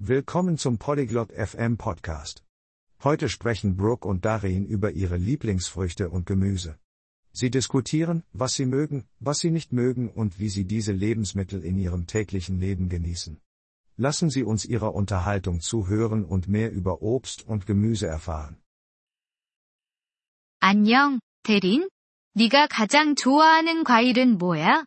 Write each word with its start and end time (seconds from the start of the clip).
Willkommen 0.00 0.57
zum 0.57 0.77
Polyglot 0.77 1.31
FM 1.31 1.77
Podcast. 1.77 2.43
Heute 3.03 3.29
sprechen 3.29 3.77
Brooke 3.77 4.07
und 4.07 4.25
Darin 4.25 4.65
über 4.65 4.91
ihre 4.91 5.17
Lieblingsfrüchte 5.17 6.09
und 6.09 6.25
Gemüse. 6.25 6.79
Sie 7.31 7.49
diskutieren, 7.49 8.23
was 8.33 8.55
sie 8.55 8.65
mögen, 8.65 9.05
was 9.19 9.39
sie 9.39 9.51
nicht 9.51 9.71
mögen 9.73 10.09
und 10.09 10.39
wie 10.39 10.49
sie 10.49 10.65
diese 10.65 10.91
Lebensmittel 10.91 11.63
in 11.63 11.77
ihrem 11.77 12.07
täglichen 12.07 12.59
Leben 12.59 12.89
genießen. 12.89 13.39
Lassen 13.97 14.29
Sie 14.29 14.43
uns 14.43 14.65
Ihrer 14.65 14.95
Unterhaltung 14.95 15.61
zuhören 15.61 16.25
und 16.25 16.47
mehr 16.47 16.71
über 16.71 17.01
Obst 17.03 17.47
und 17.47 17.67
Gemüse 17.67 18.07
erfahren. 18.07 18.57
안녕, 20.59 21.19
대린. 21.43 21.87
네가 22.33 22.67
가장 22.67 23.15
좋아하는 23.15 23.83
과일은 23.83 24.37
뭐야? 24.37 24.85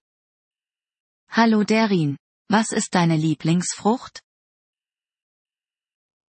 Hallo 1.30 1.64
Derin, 1.64 2.16
was 2.48 2.72
ist 2.72 2.95
deine 2.95 3.16
Lieblingsfrucht? 3.16 4.20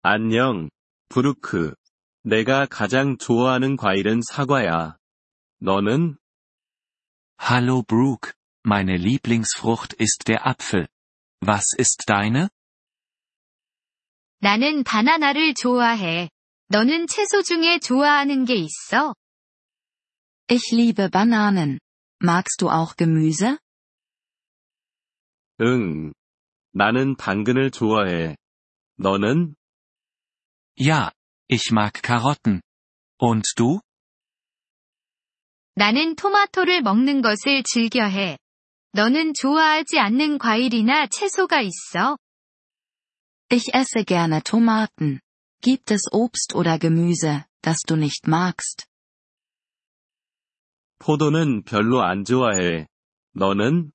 안녕, 0.02 0.70
브루크. 1.08 1.74
내가 2.22 2.66
가장 2.66 3.16
좋아하는 3.18 3.76
과일은 3.76 4.20
사과야. 4.22 4.96
너는? 5.60 6.16
Hallo 7.40 7.82
Brooke, 7.82 8.32
meine 8.64 8.96
Lieblingsfrucht 8.96 9.94
ist 10.00 10.24
der 10.26 10.46
Apfel. 10.46 10.88
Was 11.42 11.76
ist 11.78 12.06
deine? 12.06 12.48
나는 14.40 14.84
바나나를 14.84 15.54
좋아해. 15.54 16.30
너는 16.68 17.06
채소 17.06 17.42
중에 17.42 17.78
좋아하는 17.78 18.44
게 18.44 18.54
있어? 18.54 19.14
Ich 20.50 20.74
liebe 20.74 21.08
Bananen. 21.10 21.78
Magst 22.22 22.60
du 22.60 22.70
auch 22.70 22.96
Gemüse? 22.96 23.58
응. 25.60 26.12
나는 26.72 27.16
당근을 27.16 27.70
좋아해. 27.70 28.36
너는? 28.96 29.54
Ja, 30.76 31.12
ich 31.48 31.70
mag 31.72 32.02
Karotten. 32.02 32.62
Und 33.20 33.44
du? 33.56 33.80
나는 35.74 36.16
토마토를 36.16 36.82
먹는 36.82 37.22
것을 37.22 37.62
즐겨해. 37.62 38.38
너는 38.92 39.34
좋아하지 39.34 39.98
않는 39.98 40.38
과일이나 40.38 41.06
채소가 41.06 41.60
있어? 41.60 42.18
Ich 43.50 43.70
esse 43.74 44.04
gerne 44.04 44.42
Tomaten. 44.42 45.20
Gibt 45.60 45.90
es 45.90 46.02
Obst 46.12 46.54
oder 46.54 46.78
Gemüse, 46.78 47.44
das 47.62 47.78
du 47.86 47.96
nicht 47.96 48.28
magst? 48.28 48.86
포도는 50.98 51.62
별로 51.64 52.02
안 52.02 52.24
좋아해. 52.24 52.86
너는? 53.34 53.92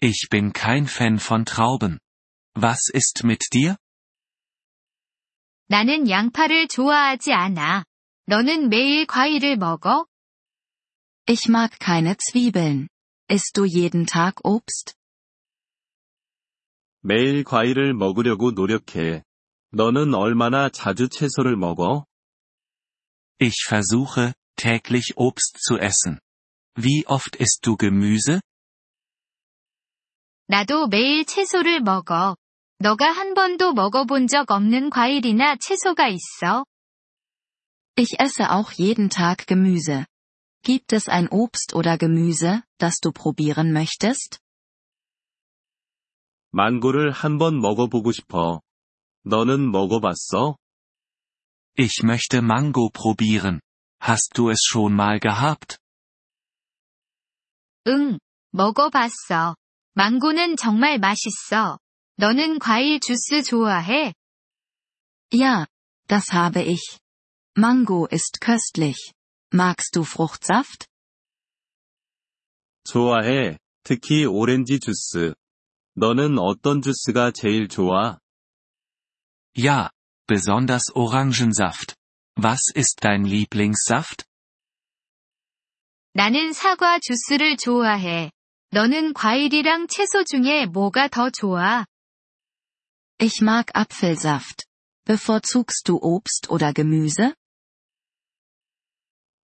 Ich 0.00 0.28
bin 0.30 0.52
kein 0.52 0.86
Fan 0.86 1.18
von 1.18 1.44
Trauben. 1.44 2.00
Was 2.54 2.90
ist 2.92 3.24
mit 3.24 3.42
dir? 3.52 3.76
나는 5.68 6.08
양파를 6.08 6.68
좋아하지 6.68 7.32
않아. 7.32 7.84
너는 8.26 8.68
매일 8.68 9.06
과일을 9.06 9.56
먹어? 9.56 10.06
Ich 11.26 11.48
mag 11.48 11.78
keine 11.78 12.14
Zwiebeln. 12.16 12.88
Isst 13.30 13.54
du 13.54 13.64
jeden 13.66 14.06
Tag 14.06 14.36
Obst? 14.44 14.94
매일 17.00 17.44
과일을 17.44 17.94
먹으려고 17.94 18.52
노력해. 18.52 19.22
너는 19.70 20.14
얼마나 20.14 20.68
자주 20.68 21.08
채소를 21.08 21.56
먹어? 21.56 22.06
Ich 23.40 23.66
versuche, 23.68 24.32
täglich 24.56 25.14
Obst 25.16 25.58
zu 25.60 25.78
essen. 25.78 26.20
Wie 26.76 27.04
oft 27.06 27.36
isst 27.40 27.62
du 27.62 27.76
Gemüse? 27.76 28.40
나도 30.46 30.86
매일 30.88 31.24
채소를 31.24 31.80
먹어. 31.80 32.36
너가 32.78 33.10
한 33.10 33.34
번도 33.34 33.72
먹어본 33.72 34.26
적 34.26 34.50
없는 34.50 34.90
과일이나 34.90 35.56
채소가 35.56 36.08
있어? 36.08 36.64
Ich 37.96 38.18
esse 38.18 38.50
auch 38.50 38.72
jeden 38.78 39.08
Tag 39.08 39.46
Gemüse. 39.46 40.06
Gibt 40.62 40.92
es 40.92 41.08
ein 41.08 41.28
Obst 41.28 41.74
oder 41.74 41.96
Gemüse, 41.96 42.62
das 42.78 42.98
du 43.00 43.12
probieren 43.12 43.72
möchtest? 43.72 44.38
망고를 46.50 47.10
한 47.10 47.38
번 47.38 47.60
먹어보고 47.60 48.12
싶어. 48.12 48.60
너는 49.24 49.70
먹어봤어? 49.70 50.56
Ich 51.76 52.02
möchte 52.04 52.42
Mango 52.42 52.90
probieren. 52.90 53.60
Hast 54.00 54.36
du 54.36 54.50
es 54.50 54.62
schon 54.64 54.94
mal 54.94 55.18
gehabt? 55.18 55.78
응, 57.86 58.18
먹어봤어. 58.52 59.56
망고는 59.94 60.56
정말 60.56 60.98
맛있어. 60.98 61.78
너는 62.18 62.58
과일 62.58 63.00
주스 63.00 63.42
좋아해? 63.42 64.14
Ja, 65.32 65.66
das 66.06 66.32
habe 66.32 66.62
ich. 66.62 66.98
Mango 67.56 68.06
ist 68.10 68.40
köstlich. 68.40 69.12
Magst 69.52 69.96
du 69.96 70.02
Fruchtsaft? 70.02 70.86
좋아해. 72.84 73.58
특히 73.82 74.24
오렌지 74.24 74.78
주스. 74.78 75.34
너는 75.94 76.38
어떤 76.38 76.82
주스가 76.82 77.30
제일 77.30 77.68
좋아? 77.68 78.18
Ja, 79.56 79.90
besonders 80.26 80.90
Orangensaft. 80.94 81.94
Was 82.36 82.72
ist 82.76 83.00
dein 83.00 83.24
Lieblingssaft? 83.24 84.24
나는 86.12 86.52
사과 86.52 86.98
주스를 87.00 87.56
좋아해. 87.56 88.30
너는 88.70 89.14
과일이랑 89.14 89.86
채소 89.88 90.24
중에 90.24 90.66
뭐가 90.66 91.08
더 91.08 91.30
좋아? 91.30 91.86
Ich 93.18 93.40
mag 93.40 93.74
Apfelsaft. 93.74 94.66
Bevorzugst 95.06 95.88
du 95.88 95.98
Obst 96.02 96.50
oder 96.50 96.72
Gemüse? 96.72 97.34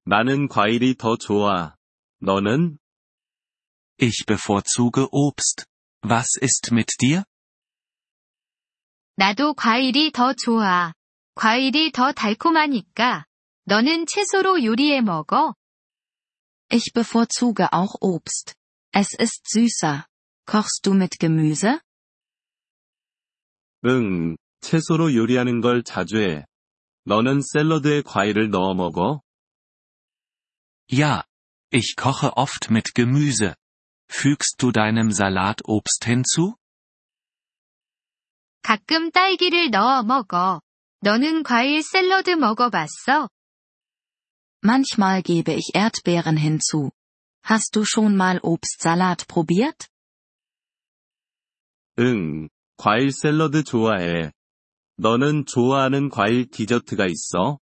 나는 0.05 0.49
과일이 0.49 0.97
더 0.97 1.17
좋아. 1.17 1.77
너는? 2.21 2.79
Ich 3.99 4.25
bevorzuge 4.27 5.09
Obst. 5.13 5.67
Was 6.03 6.37
ist 6.41 6.73
mit 6.73 6.89
dir? 7.01 7.25
나도 9.17 9.55
과일이 9.55 10.11
더 10.13 10.33
좋아. 10.33 10.95
과일이 11.35 11.93
더 11.93 12.13
달콤하니까. 12.13 13.27
너는 13.65 14.07
채소로 14.07 14.65
요리해 14.65 15.03
먹어? 15.03 15.55
Ich 16.73 16.93
bevorzuge 16.95 17.69
auch 17.73 17.97
Obst. 18.01 18.55
Es 18.93 19.13
ist 19.19 19.47
süßer. 19.53 20.07
Kochst 20.47 20.87
du 20.87 20.95
mit 20.95 21.19
Gemüse? 21.19 21.81
응, 23.87 24.37
채소로 24.61 25.15
요리하는 25.15 25.61
걸 25.61 25.83
자주 25.83 26.19
해. 26.19 26.45
너는 27.05 27.41
샐러드에 27.43 28.03
과일을 28.03 28.51
넣어 28.51 28.75
먹어? 28.75 29.23
Ja, 30.93 31.25
ich 31.73 31.95
koche 31.97 32.33
oft 32.37 32.71
mit 32.71 32.95
Gemüse. 32.95 33.55
Fügst 34.11 34.57
du 34.59 34.73
deinem 34.73 35.13
Salat 35.13 35.63
Obst 35.65 36.05
hinzu? 36.05 36.57
가끔 38.63 39.11
딸기를 39.11 39.71
넣어 39.71 40.03
먹어. 40.03 40.61
너는 41.01 41.43
과일 41.43 41.83
샐러드 41.83 42.31
먹어봤어? 42.31 43.29
Manchmal 44.63 45.23
gebe 45.23 45.55
ich 45.55 45.75
Erdbeeren 45.75 46.37
hinzu. 46.37 46.91
Hast 47.43 47.75
du 47.75 47.85
schon 47.87 48.15
mal 48.17 48.39
Obstsalat 48.43 49.27
probiert? 49.27 49.89
응, 51.99 52.49
과일 52.78 53.12
샐러드 53.12 53.64
좋아해. 53.64 54.32
너는 54.98 55.46
좋아하는 55.46 56.10
과일 56.10 56.50
디저트가 56.50 57.06
있어? 57.08 57.60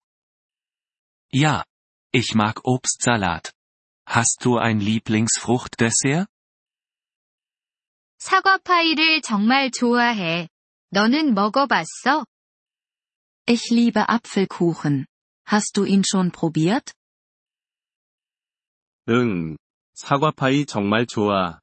Ja, 1.34 1.63
ich 2.13 2.35
mag 2.35 2.62
Obstsalat. 2.63 3.51
Hast 4.07 4.44
du 4.44 4.59
ein 4.59 4.79
Lieblingsfruchtdessert? 4.79 6.28
사과 8.18 8.57
파이를 8.57 9.22
정말 9.22 9.72
좋아해. 9.72 10.47
너는 10.91 11.34
먹어봤어? 11.34 12.25
Ich 13.48 13.71
liebe 13.71 14.07
Apfelkuchen. 14.07 15.06
Hast 15.45 15.75
du 15.75 15.86
ihn 15.86 16.04
schon 16.06 16.31
probiert? 16.31 16.94
응, 19.09 19.57
사과 19.94 20.31
파이 20.31 20.66
정말 20.66 21.06
좋아. 21.06 21.59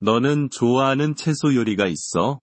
너는 0.00 0.50
좋아하는 0.50 1.16
채소 1.16 1.54
요리가 1.54 1.86
있어? 1.86 2.40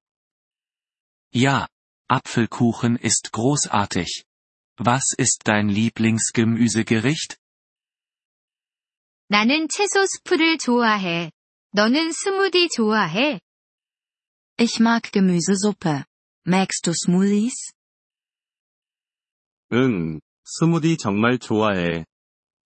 Ja, 1.35 1.69
Apfelkuchen 2.09 2.97
ist 2.97 3.33
großartig. 3.33 4.25
Was 4.79 5.15
ist 5.17 5.43
dein 5.45 5.69
Lieblingsgemüsegericht? 5.69 7.37
나는 9.29 9.69
채소 9.69 10.07
스프를 10.07 10.59
좋아해. 10.59 11.31
너는 11.73 12.11
스무디 12.13 12.69
좋아해? 12.69 13.41
Ich 14.59 14.81
mag 14.81 15.13
Gemüsesuppe. 15.13 16.05
Magst 16.45 16.85
du 16.85 16.93
Smoothies? 16.93 17.73
응, 19.73 20.21
스무디 20.45 20.97
정말 20.97 21.39
좋아해. 21.39 22.05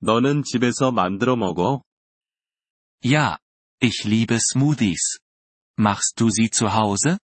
너는 0.01 0.43
집에서 0.43 0.91
만들어 0.91 1.37
먹어? 1.37 1.83
Ja, 3.05 3.37
ich 3.83 4.05
liebe 4.07 4.39
Smoothies. 4.41 5.19
Machst 5.79 6.19
du 6.19 6.31
sie 6.31 6.49
zu 6.49 6.73
Hause? 6.73 7.19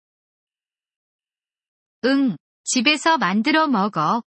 응, 2.05 2.37
집에서 2.64 3.19
만들어 3.19 3.66
먹어. 3.66 4.22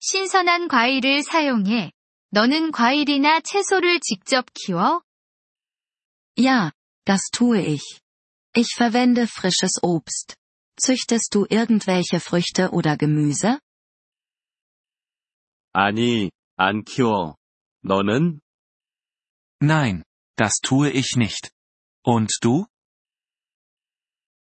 신선한 0.00 0.68
과일을 0.68 1.22
사용해. 1.22 1.92
너는 2.30 2.70
과일이나 2.72 3.40
채소를 3.40 4.00
직접 4.00 4.46
키워? 4.54 5.02
Ja, 6.36 6.72
das 7.04 7.30
tue 7.30 7.60
ich. 7.60 8.00
Ich 8.54 8.74
verwende 8.76 9.26
frisches 9.26 9.78
Obst. 9.82 10.36
Züchtest 10.80 11.34
du 11.34 11.46
irgendwelche 11.50 12.20
Früchte 12.20 12.70
oder 12.70 12.96
Gemüse? 12.96 13.58
아니, 15.72 16.30
안 16.56 16.84
키워. 16.84 17.36
너는? 17.82 18.40
Nein, 19.60 20.04
das 20.36 20.60
tue 20.62 20.90
ich 20.90 21.16
nicht. 21.16 21.50
Und 22.02 22.30
du? 22.40 22.66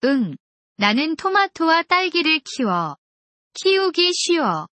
응. 0.04 0.38
나는 0.78 1.16
토마토와 1.16 1.84
딸기를 1.84 2.40
키워. 2.40 2.98
키우기 3.54 4.12
쉬워. 4.14 4.68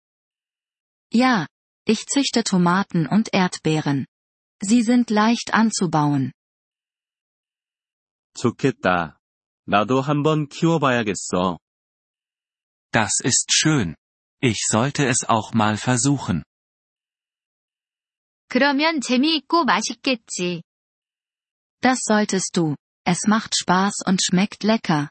Ja, 1.11 1.47
ich 1.87 2.07
züchte 2.07 2.45
Tomaten 2.45 3.07
und 3.07 3.31
Erdbeeren. 3.33 4.07
Sie 4.61 4.83
sind 4.83 5.11
leicht 5.13 5.53
anzubauen. 5.53 6.33
좋겠다. 8.35 9.19
나도 9.67 10.01
한번 10.01 10.49
키워봐야겠어. 10.49 11.59
Das 12.93 13.21
ist 13.25 13.53
schön. 13.53 13.97
Ich 14.41 14.65
sollte 14.71 15.07
es 15.07 15.29
auch 15.29 15.53
mal 15.53 15.77
versuchen. 15.77 16.43
그러면 18.49 19.01
재미있고 19.01 19.65
맛있겠지. 19.65 20.63
Das 21.81 22.01
solltest 22.05 22.57
du. 22.57 22.77
Es 23.05 23.27
macht 23.27 23.55
Spaß 23.57 24.07
und 24.07 24.21
schmeckt 24.23 24.65
lecker. 24.65 25.11